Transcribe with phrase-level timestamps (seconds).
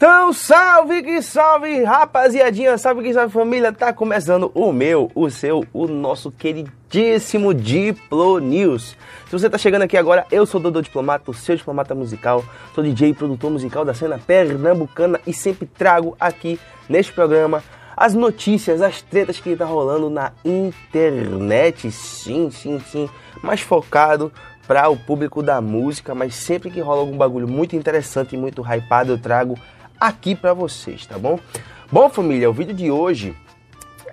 [0.00, 5.62] Então, salve que salve, rapaziadinha, salve que salve família, tá começando o meu, o seu,
[5.74, 8.96] o nosso queridíssimo Diplo News.
[9.26, 12.42] Se você tá chegando aqui agora, eu sou Dodô Diplomata, o seu diplomata musical,
[12.74, 16.58] sou DJ e produtor musical da cena pernambucana e sempre trago aqui
[16.88, 17.62] neste programa
[17.94, 23.06] as notícias, as tretas que tá rolando na internet, sim, sim, sim,
[23.42, 24.32] mais focado
[24.66, 28.62] para o público da música, mas sempre que rola algum bagulho muito interessante e muito
[28.62, 29.58] hypado, eu trago
[30.00, 31.38] aqui para vocês, tá bom?
[31.92, 33.36] Bom, família, o vídeo de hoje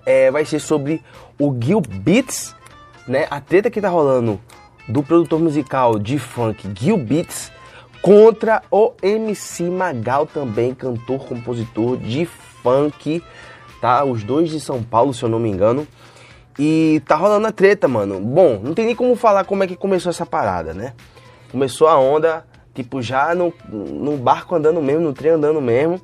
[0.05, 1.01] é, vai ser sobre
[1.39, 2.53] o Gil Beats,
[3.07, 3.25] né?
[3.31, 4.39] A treta que tá rolando
[4.87, 7.51] do produtor musical de funk Gil Beats
[8.01, 13.23] contra o MC Magal também, cantor, compositor de funk,
[13.79, 14.03] tá?
[14.03, 15.87] Os dois de São Paulo, se eu não me engano.
[16.59, 18.19] E tá rolando a treta, mano.
[18.19, 20.93] Bom, não tem nem como falar como é que começou essa parada, né?
[21.51, 22.45] Começou a onda
[22.77, 25.99] tipo, já no, no barco andando mesmo, no trem andando mesmo.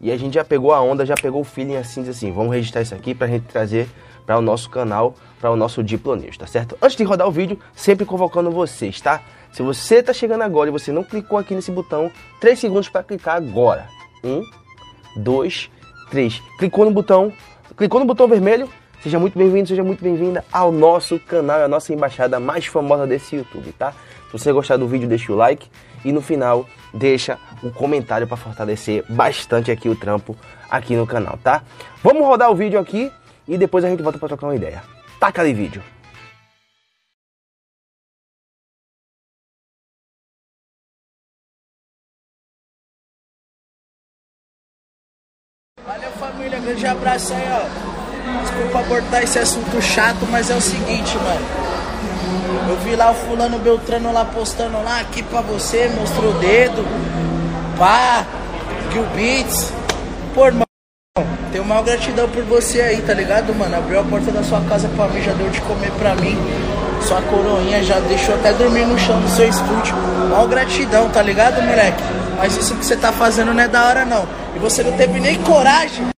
[0.00, 2.82] E a gente já pegou a onda, já pegou o feeling assim, assim, vamos registrar
[2.82, 3.88] isso aqui pra gente trazer
[4.26, 6.76] para o nosso canal, para o nosso Diplo News, tá certo?
[6.80, 9.20] Antes de rodar o vídeo, sempre convocando vocês, tá?
[9.52, 13.02] Se você tá chegando agora e você não clicou aqui nesse botão, 3 segundos para
[13.02, 13.86] clicar agora.
[14.24, 14.42] 1,
[15.16, 15.70] 2,
[16.10, 16.42] 3.
[16.58, 17.32] Clicou no botão,
[17.76, 18.68] clicou no botão vermelho,
[19.02, 23.36] seja muito bem-vindo, seja muito bem-vinda ao nosso canal, a nossa embaixada mais famosa desse
[23.36, 23.92] YouTube, tá?
[24.32, 25.68] Se você gostar do vídeo, deixa o like
[26.02, 30.34] e no final deixa um comentário para fortalecer bastante aqui o trampo
[30.70, 31.62] aqui no canal, tá?
[32.02, 33.12] Vamos rodar o vídeo aqui
[33.46, 34.82] e depois a gente volta para trocar uma ideia.
[35.20, 35.82] Taca ali vídeo.
[45.84, 48.40] Valeu família, grande abraço aí, ó.
[48.40, 51.61] Desculpa abordar esse assunto chato, mas é o seguinte, mano.
[52.68, 56.84] Eu vi lá o fulano Beltrano lá postando lá aqui pra você, mostrou o dedo.
[57.78, 58.24] Pá,
[58.92, 59.72] Gil Beats.
[60.34, 60.66] Pô, irmão,
[61.50, 63.76] tenho maior gratidão por você aí, tá ligado, mano?
[63.76, 66.36] Abriu a porta da sua casa pra mim, já deu de comer pra mim.
[67.06, 69.94] Sua coroinha já deixou até dormir no chão do seu estúdio.
[70.30, 72.02] Maior gratidão, tá ligado, moleque?
[72.38, 74.26] Mas isso que você tá fazendo não é da hora, não.
[74.54, 76.12] E você não teve nem coragem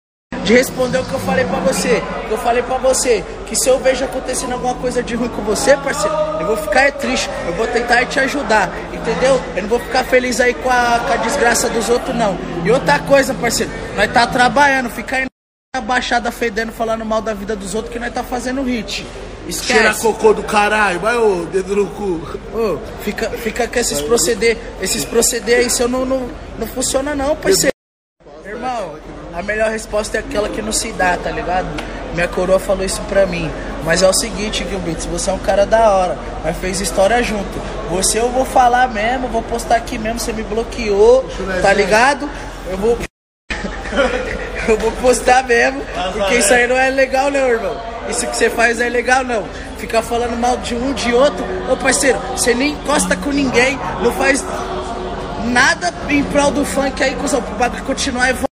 [0.44, 2.02] de responder o que eu falei pra você.
[2.30, 5.76] Eu falei pra você que se eu vejo acontecendo alguma coisa de ruim com você,
[5.76, 7.28] parceiro, eu vou ficar é triste.
[7.46, 9.40] Eu vou tentar te ajudar, entendeu?
[9.56, 12.36] Eu não vou ficar feliz aí com a, com a desgraça dos outros, não.
[12.64, 15.26] E outra coisa, parceiro, nós tá trabalhando, ficar aí
[15.74, 19.06] na baixada fedendo, falando mal da vida dos outros, que nós tá fazendo hit.
[19.48, 19.72] Esquece.
[19.72, 22.20] Cheira cocô do caralho, vai o dedo no cu.
[22.54, 27.34] Ô, fica, fica com esses proceder, esses proceder aí, seu não, não, não funciona não,
[27.34, 27.71] parceiro.
[29.34, 31.66] A melhor resposta é aquela que não se dá, tá ligado?
[32.12, 33.50] Minha coroa falou isso pra mim.
[33.82, 37.58] Mas é o seguinte, Gilbert, você é um cara da hora, mas fez história junto.
[37.90, 41.24] Você eu vou falar mesmo, vou postar aqui mesmo, você me bloqueou,
[41.62, 42.28] tá ligado?
[42.70, 42.98] Eu vou.
[44.68, 45.82] eu vou postar mesmo,
[46.12, 47.76] porque isso aí não é legal não, irmão.
[48.08, 49.44] Isso que você faz não é legal não.
[49.78, 51.44] Ficar falando mal de um, de outro.
[51.70, 54.44] Ô parceiro, você nem encosta com ninguém, não faz
[55.46, 58.51] nada em prol do funk aí, cuzão, pro bagulho continuar evoluindo.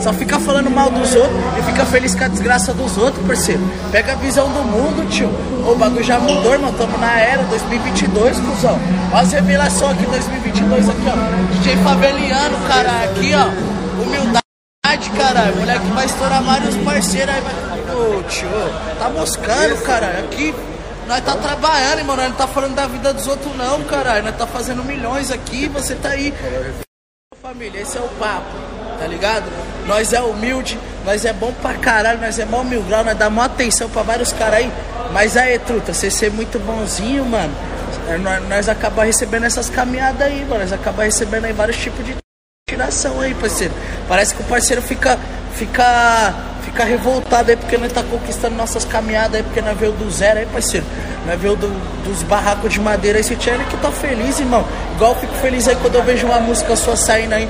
[0.00, 3.60] Só fica falando mal dos outros e fica feliz com a desgraça dos outros, parceiro.
[3.90, 5.28] Pega a visão do mundo, tio.
[5.66, 6.72] O bagulho já mudou, irmão.
[6.72, 8.78] Tamo na era 2022, cuzão.
[9.12, 11.52] Olha as revelações aqui 2022 aqui, ó.
[11.54, 14.02] DJ Faveliano, cara, aqui, ó.
[14.02, 15.56] Humildade, caralho.
[15.56, 17.96] Moleque vai estourar vários parceiros aí, vai.
[17.96, 18.48] Ô, tio,
[18.98, 20.18] tá moscando, caralho.
[20.20, 20.54] Aqui
[21.06, 22.16] nós tá trabalhando, irmão.
[22.16, 24.24] Nós não tá falando da vida dos outros, não, caralho.
[24.24, 26.32] Nós tá fazendo milhões aqui você tá aí.
[27.42, 28.44] Família, esse é o papo,
[28.98, 29.44] tá ligado?
[29.86, 33.30] Nós é humilde, nós é bom pra caralho, nós é mó mil grau, nós dá
[33.30, 34.72] mó atenção pra vários caras aí.
[35.12, 37.54] Mas aí, truta, você ser muito bonzinho, mano,
[38.20, 40.60] nós, nós acaba recebendo essas caminhadas aí, mano.
[40.60, 42.16] Nós acaba recebendo aí vários tipos de
[42.68, 43.72] tiração aí, parceiro.
[44.06, 45.18] Parece que o parceiro fica.
[45.54, 46.34] fica
[46.68, 50.38] fica revoltado aí porque nós tá conquistando nossas caminhadas aí, porque nós veio do zero
[50.38, 50.84] aí, parceiro.
[51.26, 51.68] Nós veio do,
[52.04, 54.64] dos barracos de madeira aí, você tinha que tá feliz, irmão.
[54.94, 57.48] Igual eu fico feliz aí quando eu vejo uma música sua saindo aí,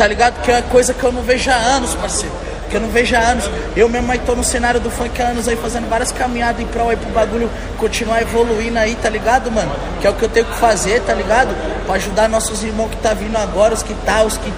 [0.00, 0.40] tá ligado?
[0.40, 2.34] Que é coisa que eu não vejo há anos, parceiro.
[2.70, 3.44] Que eu não vejo há anos.
[3.76, 6.66] Eu mesmo aí tô no cenário do funk há anos aí, fazendo várias caminhadas em
[6.66, 9.70] prol aí pro bagulho continuar evoluindo aí, tá ligado, mano?
[10.00, 11.54] Que é o que eu tenho que fazer, tá ligado?
[11.84, 14.50] Pra ajudar nossos irmãos que tá vindo agora, os que tá, os que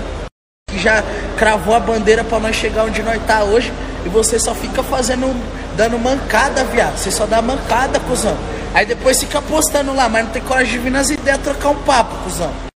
[0.70, 1.02] que já
[1.36, 3.72] cravou a bandeira para nós chegar onde nós tá hoje
[4.06, 5.34] e você só fica fazendo,
[5.76, 6.96] dando mancada, viado.
[6.96, 8.36] Você só dá mancada, cuzão.
[8.72, 11.82] Aí depois fica postando lá, mas não tem coragem de vir nas ideias trocar um
[11.82, 12.71] papo, cuzão.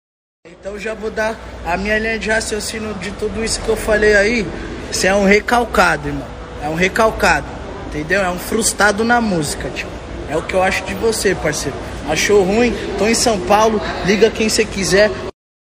[0.48, 4.14] Então já vou dar a minha linha de raciocínio de tudo isso que eu falei
[4.14, 4.46] aí.
[4.92, 6.28] Você é um recalcado, irmão.
[6.62, 7.46] É um recalcado,
[7.88, 8.22] entendeu?
[8.22, 9.88] É um frustrado na música, tio.
[10.30, 11.76] É o que eu acho de você, parceiro.
[12.08, 12.72] Achou ruim?
[12.96, 15.10] Tô em São Paulo, liga quem você quiser.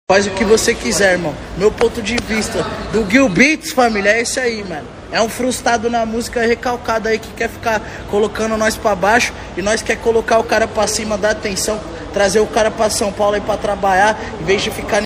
[0.08, 1.34] Faz o que você quiser, irmão.
[1.58, 4.88] Meu ponto de vista do Gil Beats, família, é esse aí, mano.
[5.12, 7.82] É um frustrado na música recalcado aí que quer ficar
[8.12, 11.80] colocando nós pra baixo e nós quer colocar o cara pra cima, dar atenção,
[12.18, 15.04] trazer o cara pra São Paulo aí pra trabalhar, em vez de ficar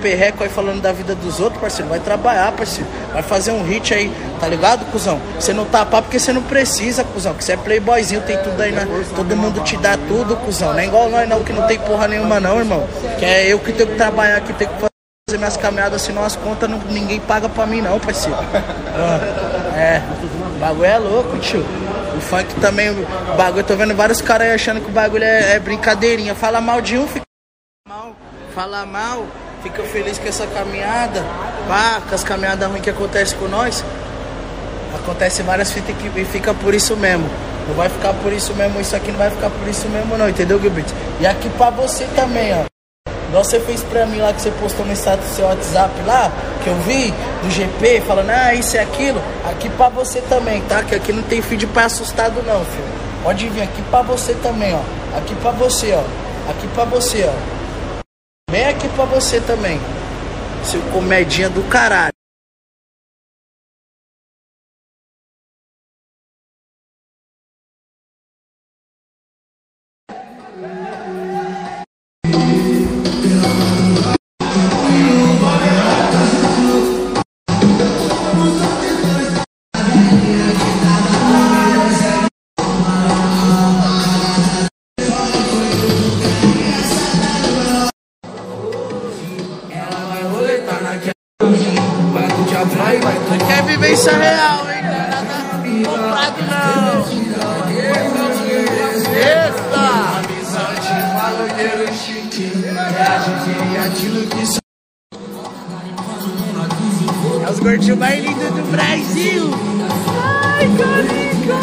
[0.00, 1.90] perreco aí falando da vida dos outros, parceiro.
[1.90, 2.88] Vai trabalhar, parceiro.
[3.12, 5.20] Vai fazer um hit aí, tá ligado, cuzão?
[5.38, 7.34] Você não tá pá porque você não precisa, cuzão.
[7.34, 8.88] Que você é playboyzinho, tem tudo aí, né?
[9.14, 10.72] Todo mundo te dá tudo, cuzão.
[10.72, 12.88] Não é igual nós não, que não tem porra nenhuma não, irmão.
[13.18, 16.34] Que é eu que tenho que trabalhar, que tenho que fazer minhas caminhadas, senão as
[16.34, 18.38] contas não, ninguém paga pra mim não, parceiro.
[18.96, 19.20] Ah,
[19.76, 20.02] é,
[20.56, 21.62] o bagulho é louco, tio.
[22.16, 25.54] O funk também, o bagulho, tô vendo vários caras aí achando que o bagulho é,
[25.54, 26.34] é brincadeirinha.
[26.34, 27.24] Fala mal de um, fica
[27.88, 28.14] mal.
[28.54, 29.26] Fala mal,
[29.62, 31.24] fica feliz com essa caminhada.
[31.66, 33.84] Pá, com as caminhadas ruins que acontecem com nós.
[34.94, 37.28] Acontece várias fitas e fica por isso mesmo.
[37.66, 40.28] Não vai ficar por isso mesmo, isso aqui não vai ficar por isso mesmo não,
[40.28, 40.86] entendeu, Gilbert?
[41.20, 42.73] E aqui pra você também, ó.
[43.28, 46.30] Igual você fez pra mim lá que você postou no status do seu WhatsApp lá,
[46.62, 47.12] que eu vi,
[47.42, 49.20] do GP, falando, ah, isso é aquilo.
[49.44, 50.82] Aqui pra você também, tá?
[50.82, 52.94] Que aqui não tem feed pra assustado não, filho.
[53.22, 55.18] Pode vir aqui pra você também, ó.
[55.18, 56.50] Aqui pra você, ó.
[56.50, 57.32] Aqui pra você, ó.
[58.50, 59.80] Vem aqui pra você também.
[60.64, 62.12] Seu comedinha do caralho.
[107.46, 109.50] É os gordinhos mais lindos do Brasil.
[110.22, 111.56] Ai, carica.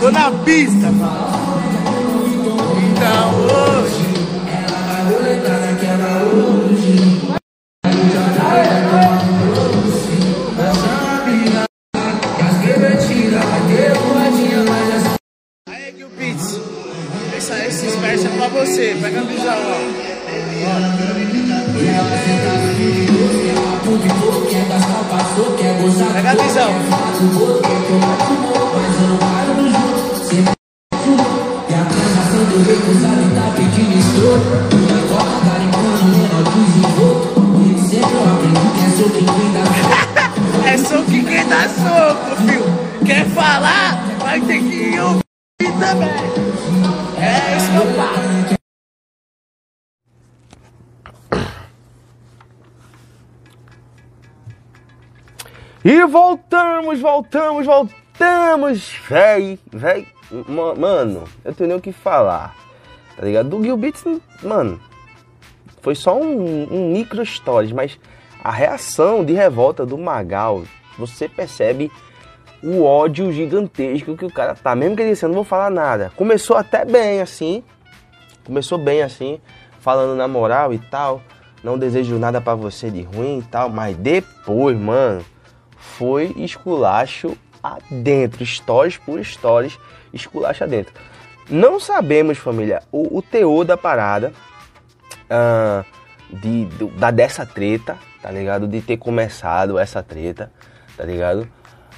[0.00, 0.88] Tô na pista.
[2.82, 4.06] Então hoje.
[4.48, 5.36] Aí,
[40.66, 42.64] É soco que quem dá soco, filho.
[43.06, 44.04] Quer falar?
[44.18, 46.10] Vai ter que ouvir também.
[47.18, 47.58] É
[47.96, 48.56] falo.
[55.84, 60.06] E voltamos, voltamos, voltamos, véi, véi,
[60.48, 62.56] ma- mano, eu tenho nem o que falar,
[63.16, 63.48] tá ligado?
[63.48, 64.04] Do Gil Beats,
[64.42, 64.80] mano,
[65.80, 67.98] foi só um, um micro stories, mas
[68.42, 70.64] a reação de revolta do Magal,
[70.98, 71.90] você percebe
[72.62, 75.70] o ódio gigantesco que o cara tá, mesmo que ele disse, eu não vou falar
[75.70, 77.62] nada, começou até bem assim,
[78.44, 79.40] começou bem assim,
[79.80, 81.22] falando na moral e tal,
[81.62, 85.24] não desejo nada pra você de ruim e tal, mas depois, mano,
[85.76, 89.78] foi esculacho adentro, stories por stories,
[90.12, 90.94] esculacho adentro.
[91.48, 94.32] Não sabemos, família, o, o teor da parada,
[95.30, 95.84] ah,
[96.30, 96.64] de,
[96.98, 98.66] da dessa treta, tá ligado?
[98.66, 100.52] De ter começado essa treta,
[100.96, 101.48] tá ligado?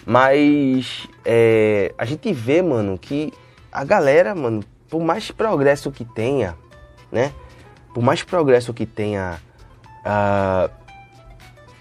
[0.05, 3.33] Mas é, a gente vê, mano, que
[3.73, 6.55] a galera, mano, por mais progresso que tenha,
[7.11, 7.33] né?
[7.95, 9.39] Por mais progresso que tenha,
[10.05, 10.69] ah,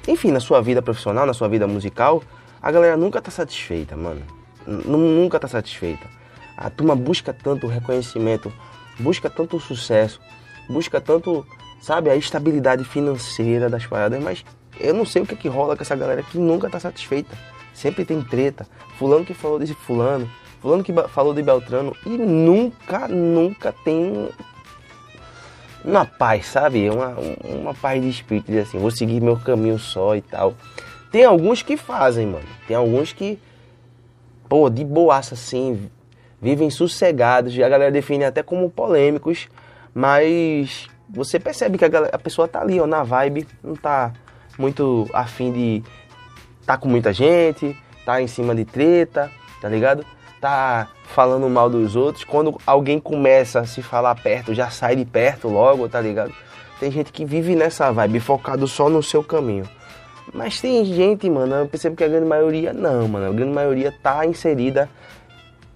[0.07, 2.23] enfim, na sua vida profissional, na sua vida musical,
[2.61, 4.21] a galera nunca tá satisfeita, mano.
[4.65, 6.07] N- nunca tá satisfeita.
[6.57, 8.51] A turma busca tanto reconhecimento,
[8.99, 10.19] busca tanto sucesso,
[10.67, 11.45] busca tanto,
[11.79, 14.43] sabe, a estabilidade financeira das paradas, mas
[14.79, 17.37] eu não sei o que que rola com essa galera que nunca tá satisfeita.
[17.73, 18.67] Sempre tem treta.
[18.97, 20.27] Fulano que falou desse fulano,
[20.59, 24.29] fulano que falou de Beltrano e nunca, nunca tem
[25.85, 26.89] uma paz, sabe?
[26.89, 30.55] Uma, uma paz de espírito, dizer assim, vou seguir meu caminho só e tal.
[31.11, 32.45] Tem alguns que fazem, mano.
[32.67, 33.39] Tem alguns que,
[34.49, 35.89] pô, de boaça assim,
[36.41, 37.57] vivem sossegados.
[37.59, 39.47] A galera define até como polêmicos,
[39.93, 44.13] mas você percebe que a, galera- a pessoa tá ali, ó, na vibe, não tá
[44.57, 45.83] muito afim de
[46.65, 47.75] tá com muita gente,
[48.05, 50.05] tá em cima de treta, tá ligado?
[50.41, 52.23] Tá falando mal dos outros.
[52.23, 56.33] Quando alguém começa a se falar perto, já sai de perto logo, tá ligado?
[56.79, 59.67] Tem gente que vive nessa vibe, focado só no seu caminho.
[60.33, 63.29] Mas tem gente, mano, eu percebo que a grande maioria não, mano.
[63.29, 64.89] A grande maioria tá inserida,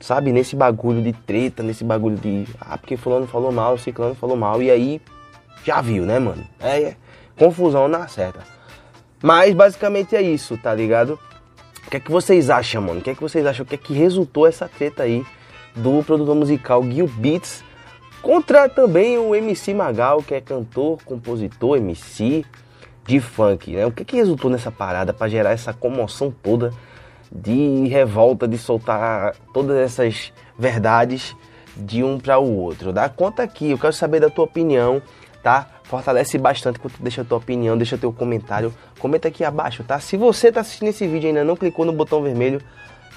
[0.06, 2.46] sabe, nesse bagulho de treta, nesse bagulho de.
[2.60, 4.62] Ah, porque fulano falou mal, ciclano falou mal.
[4.62, 5.02] E aí,
[5.64, 6.44] já viu, né, mano?
[6.60, 6.96] É, é
[7.38, 8.40] confusão na certa.
[9.22, 11.20] Mas basicamente é isso, tá ligado?
[11.86, 13.00] O que é que vocês acham, mano?
[13.00, 13.64] O que é que vocês acham?
[13.64, 15.26] O que é que resultou essa treta aí
[15.76, 17.64] do produtor musical Gil Beats
[18.22, 22.46] contra também o MC Magal, que é cantor, compositor, MC
[23.06, 23.86] de funk, né?
[23.86, 26.72] O que é que resultou nessa parada para gerar essa comoção toda
[27.32, 31.36] de revolta, de soltar todas essas verdades
[31.76, 32.92] de um para o outro?
[32.92, 35.02] Dá conta aqui, eu quero saber da tua opinião,
[35.42, 35.68] tá?
[35.84, 40.00] Fortalece bastante quando deixa a tua opinião, deixa teu comentário, comenta aqui abaixo, tá?
[40.00, 42.62] Se você tá assistindo esse vídeo e ainda não clicou no botão vermelho,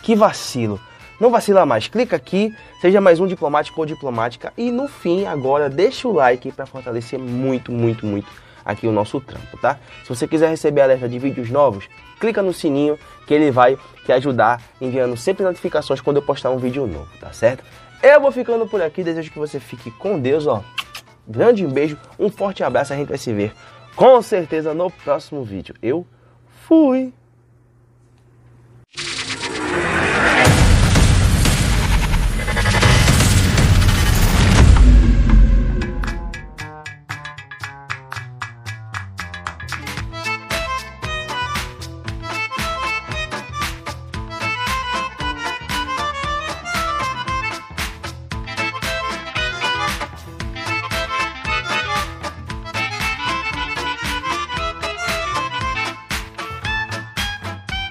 [0.02, 0.80] que vacilo.
[1.21, 5.71] Não vacila mais, clica aqui, seja mais um diplomático ou diplomática e no fim agora
[5.71, 9.78] deixa o like para fortalecer muito, muito, muito aqui o nosso trampo, tá?
[10.02, 14.12] Se você quiser receber alerta de vídeos novos, clica no sininho que ele vai te
[14.12, 17.64] ajudar enviando sempre notificações quando eu postar um vídeo novo, tá certo?
[18.02, 20.62] Eu vou ficando por aqui, desejo que você fique com Deus, ó.
[21.26, 23.52] Grande beijo, um forte abraço, a gente vai se ver
[23.97, 25.75] com certeza no próximo vídeo.
[25.83, 26.06] Eu
[26.66, 27.12] fui!